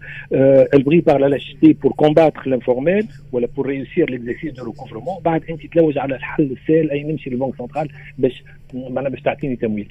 elle 0.75 0.85
brille 0.85 1.01
par 1.01 1.17
lâcheté 1.17 1.73
pour 1.73 1.93
combattre 1.93 2.49
l'informel 2.49 3.07
ولا 3.33 3.49
pour 3.57 3.67
réussir 3.67 4.11
l'exercice 4.11 4.53
de 4.53 4.65
recouvrement 4.65 5.15
بعد 5.25 5.45
أنت 5.51 5.67
تلوج 5.67 5.99
على 5.99 6.15
الحل 6.17 6.57
السهل 6.63 6.91
أي 6.91 7.03
نمشي 7.03 7.31
لل 7.31 7.37
banque 7.37 7.55
centrale 7.59 7.89
باش 8.19 8.43
معناها 8.75 9.11
باش 9.11 9.21
تعطيني 9.23 9.57
تمويل. 9.57 9.89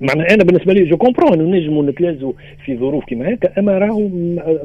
معنى 0.00 0.22
أنا 0.22 0.44
بالنسبة 0.44 0.72
لي 0.72 0.84
je 0.84 0.96
comprends 0.96 1.40
إنه 1.40 1.56
نجموا 1.56 1.82
نتلازوا 1.82 2.32
في 2.64 2.76
ظروف 2.76 3.04
كما 3.04 3.34
هكا 3.34 3.58
أما 3.58 3.78
راهو 3.78 4.08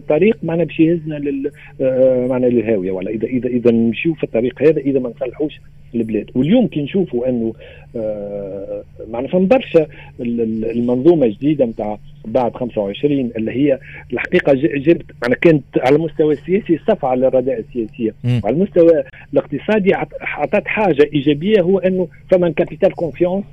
طريق 0.09 0.37
معنا 0.43 0.63
باش 0.63 0.79
يهزنا 0.79 1.15
لل 1.15 1.51
آه، 1.81 2.27
معنا 2.27 2.45
للهاوية 2.45 2.91
ولا 2.91 3.09
إذا 3.09 3.27
إذا 3.27 3.49
إذا 3.49 3.71
نمشيو 3.71 4.13
في 4.13 4.23
الطريق 4.23 4.61
هذا 4.61 4.79
إذا 4.79 4.99
ما 4.99 5.09
نصلحوش 5.09 5.59
البلاد. 5.95 6.29
واليوم 6.35 6.67
كي 6.67 6.81
نشوفوا 6.81 7.29
أنه 7.29 7.53
آه، 7.95 8.83
معنا 9.09 9.27
فما 9.27 9.45
برشا 9.45 9.87
المنظومة 10.19 11.25
الجديدة 11.25 11.65
نتاع 11.65 11.97
بعد 12.25 12.55
25 12.55 13.31
اللي 13.37 13.51
هي 13.51 13.79
الحقيقة 14.13 14.53
جبت 14.53 15.05
معنا 15.21 15.35
كانت 15.35 15.63
على 15.77 15.95
المستوى 15.95 16.33
السياسي 16.33 16.79
صفعة 16.87 17.15
للرداء 17.15 17.59
السياسية. 17.59 18.13
وعلى 18.43 18.55
المستوى 18.55 19.03
الاقتصادي 19.33 19.95
أعطت 19.95 20.67
حاجة 20.67 21.09
إيجابية 21.13 21.61
هو 21.61 21.79
أنه 21.79 22.07
فما 22.31 22.49
capital 22.49 22.95
confiance 22.95 23.43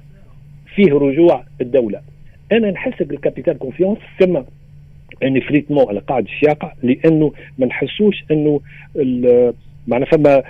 فيه 0.74 0.92
رجوع 0.92 1.44
الدولة. 1.60 2.00
أنا 2.52 2.70
نحس 2.70 3.02
بال 3.02 3.15
capital 3.15 3.58
confiance 3.58 3.98
ثم 4.20 4.40
un 5.22 5.40
effritement 5.40 5.88
على 5.88 6.00
قاعد 6.00 6.24
الشياقة 6.24 6.72
لأنه 6.82 7.32
ما 7.58 7.66
نحسوش 7.66 8.24
أنه 8.30 8.60
معنا 9.86 10.04
فما 10.04 10.42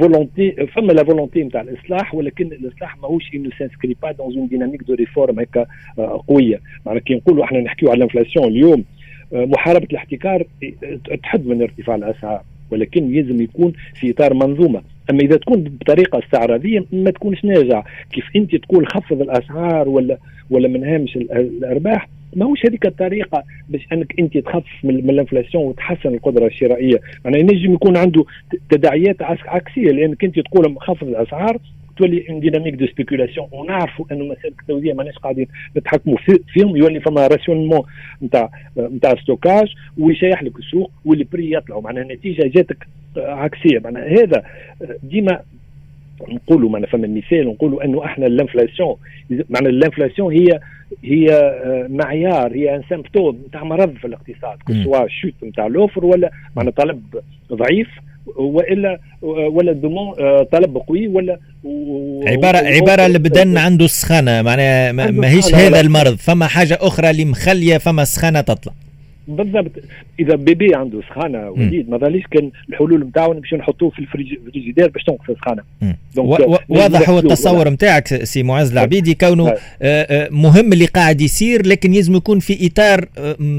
volonté 0.00 0.50
فما 0.66 0.92
la 0.92 1.04
volonté 1.04 1.44
نتاع 1.44 1.60
الإصلاح 1.60 2.14
ولكن 2.14 2.46
الإصلاح 2.46 2.98
ماهوش 2.98 3.34
انه 3.34 3.50
s'inscrit 3.58 3.96
pas 4.02 4.12
dans 4.12 4.38
une 4.38 4.48
dynamique 4.48 4.82
de 4.82 4.94
réforme 4.94 5.40
هكا 5.40 5.66
آه، 5.98 6.24
قوية. 6.28 6.60
معنا 6.86 7.00
كي 7.00 7.14
نقولوا 7.14 7.44
إحنا 7.44 7.60
نحكيو 7.60 7.90
على 7.90 7.96
ال 7.96 8.01
inflation 8.01 8.48
اليوم 8.48 8.84
آه، 9.34 9.44
محاربة 9.44 9.86
الاحتكار 9.90 10.46
تحد 11.22 11.46
من 11.46 11.62
ارتفاع 11.62 11.96
الأسعار. 11.96 12.42
ولكن 12.70 13.14
يلزم 13.14 13.42
يكون 13.42 13.72
في 14.00 14.10
إطار 14.10 14.34
منظومة. 14.34 14.82
أما 15.10 15.18
إذا 15.20 15.36
تكون 15.36 15.62
بطريقة 15.62 16.18
استعراضية 16.18 16.84
ما 16.92 17.10
تكونش 17.10 17.44
ناجع 17.44 17.84
كيف 18.12 18.24
أنت 18.36 18.56
تقول 18.56 18.86
خفض 18.86 19.20
الأسعار 19.22 19.88
ولا 19.88 20.18
ولا 20.50 20.68
من 20.68 20.84
هامش 20.84 21.16
الأرباح؟ 21.16 22.08
ماهوش 22.36 22.66
هذيك 22.66 22.86
الطريقة 22.86 23.44
باش 23.68 23.86
أنك 23.92 24.14
أنت 24.18 24.38
تخفف 24.38 24.84
من, 24.84 25.10
ال 25.10 25.15
inflation 25.15 25.64
وتحسن 25.64 26.08
القدرة 26.14 26.46
الشرائية. 26.46 27.00
معناها 27.24 27.40
ينجم 27.40 27.74
يكون 27.74 27.96
عنده 27.96 28.24
تداعيات 28.70 29.22
عكسية. 29.22 29.90
لأنك 29.90 30.24
أنت 30.24 30.40
تقول 30.40 30.76
خفض 30.80 31.08
الأسعار 31.08 31.58
تولي 31.96 32.28
une 32.28 32.40
dynamique 32.40 32.74
de 32.74 32.86
spéculation 32.86 33.48
ونعرفوا 33.52 34.04
انه 34.12 34.24
مسائل 34.24 34.54
التوزيع 34.62 34.94
ماناش 34.94 35.14
قاعدين 35.18 35.46
نتحكموا 35.76 36.16
فيهم 36.52 36.76
يولي 36.76 37.00
فما 37.00 37.26
rationnement 37.26 37.82
نتاع 38.22 38.50
نتاع 38.78 39.14
stockage 39.14 39.74
ويشيح 39.98 40.42
لك 40.42 40.58
السوق 40.58 40.90
و 41.04 41.09
les 41.09 41.24
prix 41.32 41.52
يطلعوا 41.52 41.82
معناها 41.82 42.02
النتيجه 42.02 42.46
جاتك 42.46 42.86
عكسيه 43.16 43.78
معناها 43.78 44.08
هذا 44.08 44.44
ديما 45.02 45.40
نقولوا 46.28 46.70
معنا 46.70 46.86
فما 46.86 47.08
مثال 47.08 47.46
نقولوا 47.46 47.84
انه 47.84 48.04
إحنا 48.04 48.26
ال 48.26 48.33
inflation 48.33 48.96
معنى 49.30 49.68
ال 49.68 49.74
inflation 49.74 50.32
هي 50.32 50.60
هي 51.04 51.28
معيار 51.90 52.54
هي 52.54 52.76
un 52.76 52.82
symptôme 52.88 53.42
نتاع 53.48 53.64
مرض 53.64 53.94
في 53.96 54.06
الاقتصاد 54.06 54.58
سواء 54.84 55.08
chute 55.08 55.34
نتاع 55.44 55.66
ال 55.66 55.72
offre 55.72 56.04
ولا 56.04 56.30
معنى 56.56 56.70
طلب 56.70 57.02
ضعيف 57.52 57.88
وإلا 58.36 58.98
ولا 59.22 59.70
ال 59.72 59.77
demande 59.77 60.16
آه، 60.20 60.48
طلب 60.52 60.76
قوي 60.76 61.08
ولا 61.08 61.38
عباره 62.26 62.58
عبارة 62.58 63.06
البدن 63.06 63.58
عنده 63.58 63.84
السخانه 63.84 64.42
معناها 64.42 64.92
ماهيش 64.92 65.54
هذا 65.54 65.80
المرض 65.80 66.16
فما 66.16 66.46
حاجة 66.46 66.78
أخرى 66.80 67.10
اللي 67.10 67.24
مخليه 67.24 67.78
فما 67.78 68.04
سخانة 68.04 68.40
تطلع. 68.40 68.72
بالضبط. 69.28 69.70
إذا 70.20 70.34
بيبي 70.34 70.74
عنده 70.74 71.00
سخانة 71.10 71.50
وليد 71.50 71.90
ما 71.90 71.96
ظليش 71.98 72.24
كان 72.30 72.50
الحلول 72.68 73.06
نتاعو 73.06 73.32
نمشي 73.32 73.56
نحطوه 73.56 73.90
في 73.90 73.98
الفريجيدير 73.98 74.88
باش 74.88 75.04
تنقص 75.04 75.30
السخانة. 75.30 75.62
واضح 76.68 77.10
هو 77.10 77.18
التصور 77.18 77.68
نتاعك 77.68 78.24
سي 78.24 78.42
معز 78.42 78.72
العبيدي 78.72 79.14
كونه 79.14 79.48
آه، 79.48 79.58
آه، 79.82 80.28
مهم 80.30 80.72
اللي 80.72 80.86
قاعد 80.86 81.20
يصير 81.20 81.66
لكن 81.66 81.92
لازم 81.92 82.14
يكون 82.14 82.38
في 82.38 82.66
إطار 82.66 83.04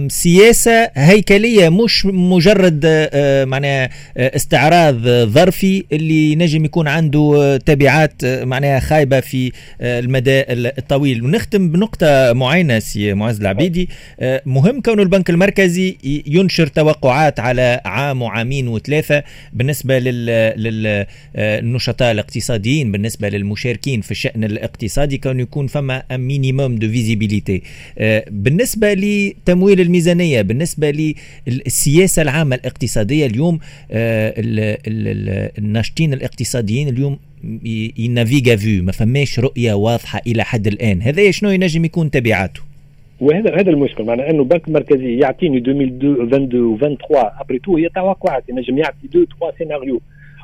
سياسة 0.07 0.89
هيكلية 0.93 1.69
مش 1.69 2.05
مجرد 2.05 2.81
آه، 2.85 3.45
معناها 3.45 3.89
استعراض 4.17 4.95
ظرفي 5.07 5.83
اللي 5.91 6.35
نجم 6.35 6.65
يكون 6.65 6.87
عنده 6.87 7.57
تبعات 7.57 8.25
معناها 8.25 8.79
خايبة 8.79 9.19
في 9.19 9.51
المدى 9.81 10.43
الطويل. 10.77 11.23
ونختم 11.23 11.69
بنقطة 11.69 12.33
معينة 12.33 12.79
سي 12.79 13.13
معز 13.13 13.41
العبيدي. 13.41 13.89
مهم 14.45 14.81
كون 14.81 14.99
البنك 14.99 15.29
المركزي 15.29 15.54
ينشر 16.27 16.67
توقعات 16.67 17.39
على 17.39 17.81
عام 17.85 18.21
وعامين 18.21 18.67
وثلاثة 18.67 19.23
بالنسبة 19.53 19.99
للنشطاء 19.99 22.11
الاقتصاديين 22.11 22.91
بالنسبة 22.91 23.29
للمشاركين 23.29 24.01
في 24.01 24.11
الشأن 24.11 24.43
الاقتصادي 24.43 25.17
كون 25.17 25.39
يكون 25.39 25.67
فما 25.67 26.03
minimum 26.11 26.75
de 26.75 26.89
visibilité 26.89 27.61
بالنسبة 28.27 28.93
لتمويل 28.93 29.81
الميزانية 29.81 30.41
بالنسبة 30.41 31.13
للسياسة 31.47 32.21
العامة 32.21 32.55
الاقتصادية 32.55 33.25
اليوم 33.25 33.59
آه، 33.91 34.33
الناشطين 35.57 36.13
الاقتصاديين 36.13 36.87
اليوم 36.87 37.19
naviguent 37.97 38.55
à 38.55 38.62
vue 38.62 38.83
ما 38.83 38.91
فماش 38.91 39.39
رؤية 39.39 39.73
واضحة 39.73 40.21
إلى 40.27 40.43
حد 40.43 40.67
الآن. 40.67 41.01
هذا 41.01 41.31
شنو 41.31 41.49
ينجم 41.49 41.85
يكون 41.85 42.11
تبعاته؟ 42.11 42.61
وهذا 43.19 43.55
هذا 43.55 43.69
المشكل. 43.69 44.03
معناه 44.03 44.29
أنه 44.29 44.39
البنك 44.39 44.67
المركزي 44.67 45.19
يعطيني 45.19 45.57
2022 45.57 46.65
و 46.65 46.77
23 46.77 46.97
après 47.39 47.59
tout 47.59 47.77
هي 47.77 47.89
توقعات. 47.89 48.49
ينجم 48.49 48.77
يعطي 48.77 49.07
deux 49.13 49.23
trois 49.23 49.51
scénarios 49.57 50.01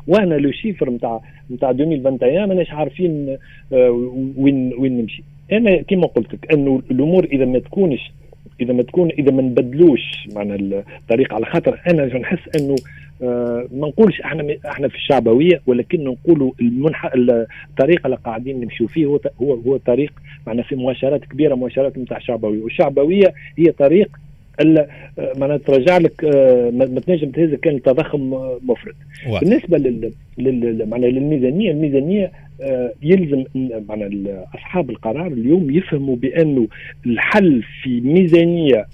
وأنا 0.07 0.35
le 0.36 0.51
chiffre 0.51 0.89
نتاع 0.89 1.21
نتاع 1.51 1.69
2021 1.69 2.47
ماناش 2.47 2.71
عارفين 2.71 3.37
آه، 3.73 4.11
وين 4.37 4.73
وين 4.77 4.97
نمشي. 5.01 5.23
أنا 5.51 5.81
كما 5.81 6.07
قلت 6.07 6.33
لك 6.33 6.53
أنه 6.53 6.81
الأمور 6.91 7.25
إذا 7.25 7.45
ما 7.45 7.59
تكونش 7.59 8.11
إذا 8.61 8.73
ما 8.73 8.83
تكون 8.83 9.09
إذا 9.09 9.31
ما 9.31 9.41
نبدلوش 9.41 10.27
معنى 10.35 10.55
الطريقة 10.55 11.35
على 11.35 11.45
خاطر 11.45 11.81
أنا 11.89 12.05
نحس 12.05 12.39
أنه 12.59 12.75
ما 13.21 13.87
نقولش 13.87 14.21
إحنا 14.21 14.55
إحنا 14.69 14.87
في 14.87 14.95
الشعبوية 14.95 15.61
ولكن 15.67 16.03
نقولوا 16.03 16.51
المنح 16.61 17.09
الطريقة 17.69 18.05
اللي 18.05 18.17
قاعدين 18.25 18.61
نمشيو 18.61 18.87
فيه 18.87 19.05
هو 19.05 19.19
هو 19.41 19.53
هو 19.53 19.77
طريق 19.77 20.13
معنا 20.47 20.63
في 20.63 20.75
مؤشرات 20.75 21.25
كبيرة 21.25 21.55
مؤشرات 21.55 21.97
نتاع 21.97 22.17
الشعبويه 22.17 22.61
والشعبوية 22.61 23.33
هي 23.57 23.71
طريق 23.71 24.09
الا 24.62 24.88
آه، 25.20 25.34
معناها 25.38 25.58
ترجع 25.58 25.98
لك 25.98 26.25
آه، 26.25 26.70
ما 26.70 27.00
تنجم 27.00 27.30
تهز 27.30 27.53
كان 27.53 27.75
التضخم 27.75 28.34
آه، 28.34 28.60
مفرط. 28.63 28.96
بالنسبة 29.41 29.77
لل, 29.77 30.12
لل... 30.38 30.89
معناها 30.89 31.10
للميزانية 31.10 31.72
الميزانية 31.72 32.32
يلزم 33.03 33.44
معناها 33.89 34.46
أصحاب 34.56 34.89
القرار 34.89 35.27
اليوم 35.27 35.72
يفهموا 35.72 36.15
بأنه 36.15 36.68
الحل 37.06 37.63
في 37.84 38.01
ميزانية 38.01 38.88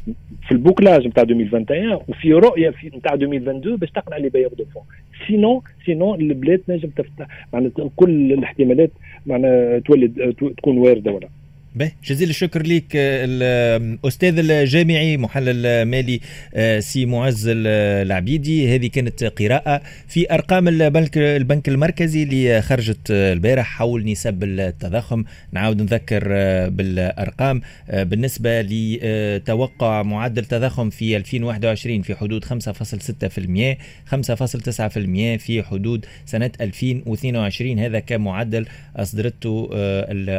في 0.48 0.52
ال 0.52 0.58
bouclage 0.58 1.08
نتاع 1.08 1.24
2021 1.24 2.00
وفي 2.08 2.34
رؤية 2.34 2.70
في 2.70 2.88
نتاع 2.88 3.14
2022 3.14 3.76
باش 3.76 3.92
تقنع 3.92 4.18
les 4.18 4.30
bailleurs 4.30 4.50
de 4.58 4.66
fonds 4.74 4.84
sinon 5.28 5.64
sinon 5.86 6.16
البلاد 6.16 6.60
تنجم 6.68 6.90
تفتح 6.90 7.28
معناها 7.54 7.72
كل 7.96 8.34
الاحتمالات 8.34 8.92
معناها 9.26 9.80
تولد 9.80 10.36
تكون 10.58 10.78
واردة 10.78 11.12
ولا. 11.12 11.28
به. 11.78 11.92
جزيل 12.06 12.30
الشكر 12.30 12.64
لك 12.64 12.84
الاستاذ 12.96 14.40
الجامعي 14.40 15.18
محلل 15.18 15.84
مالي 15.86 16.20
آه، 16.54 16.80
سي 16.80 17.06
معز 17.06 17.46
العبيدي. 17.48 18.76
هذه 18.76 18.88
كانت 18.88 19.24
قراءة 19.24 19.82
في 20.08 20.34
أرقام 20.34 20.68
البنك 20.68 21.18
البنك 21.18 21.70
المركزي 21.70 22.24
اللي 22.24 22.62
خرجت 22.62 23.12
البارح 23.12 23.66
حول 23.66 24.06
نسب 24.06 24.44
التضخم. 24.44 25.24
نعاود 25.52 25.82
نذكر 25.82 26.24
آه، 26.32 26.68
بالأرقام 26.68 27.62
آه، 27.90 28.04
بالنسبة 28.04 28.62
لتوقع 28.62 30.04
معدل 30.04 30.46
تضخم 30.46 30.90
في 30.90 31.18
2021 31.18 32.02
في 32.02 32.16
حدود 32.16 32.46
5.6% 32.46 33.78
5.9% 34.06 35.38
في 35.38 35.64
حدود 35.64 36.06
سنة 36.26 36.52
2022 36.62 37.80
هذا 37.80 38.00
كمعدل 38.00 38.66
أصدرته 38.96 39.70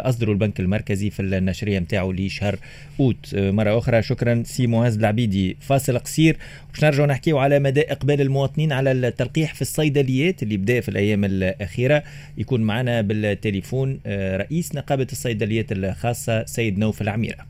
أصدره 0.08 0.32
البنك 0.32 0.60
المركزي 0.60 1.10
في 1.10 1.20
النشرية 1.34 1.78
نتاعو 1.78 2.12
لشهر 2.12 2.58
أوت. 3.00 3.34
آه، 3.34 3.50
مرة 3.50 3.78
أخرى 3.78 4.02
شكرا 4.02 4.42
سي 4.46 4.66
معز 4.66 4.98
العبيدي 4.98 5.56
فاصل 5.60 5.98
قصير. 5.98 6.36
باش 6.72 6.84
نرجعوا 6.84 7.06
نحكيو 7.06 7.38
على 7.38 7.58
مدى 7.58 7.80
إقبال 7.80 8.20
المواطنين 8.20 8.72
على 8.72 8.92
التلقيح 8.92 9.54
في 9.54 9.62
الصيدليات 9.62 10.42
اللي 10.42 10.56
بدأ 10.56 10.80
في 10.80 10.88
الأيام 10.88 11.24
الأخيرة. 11.24 12.02
يكون 12.38 12.60
معنا 12.60 13.00
بالتليفون 13.00 14.00
آه، 14.06 14.36
رئيس 14.36 14.74
نقابة 14.74 15.06
الصيدليات 15.12 15.72
الخاصة 15.72 16.44
سيد 16.44 16.78
نوف 16.78 17.02
العميرة. 17.02 17.48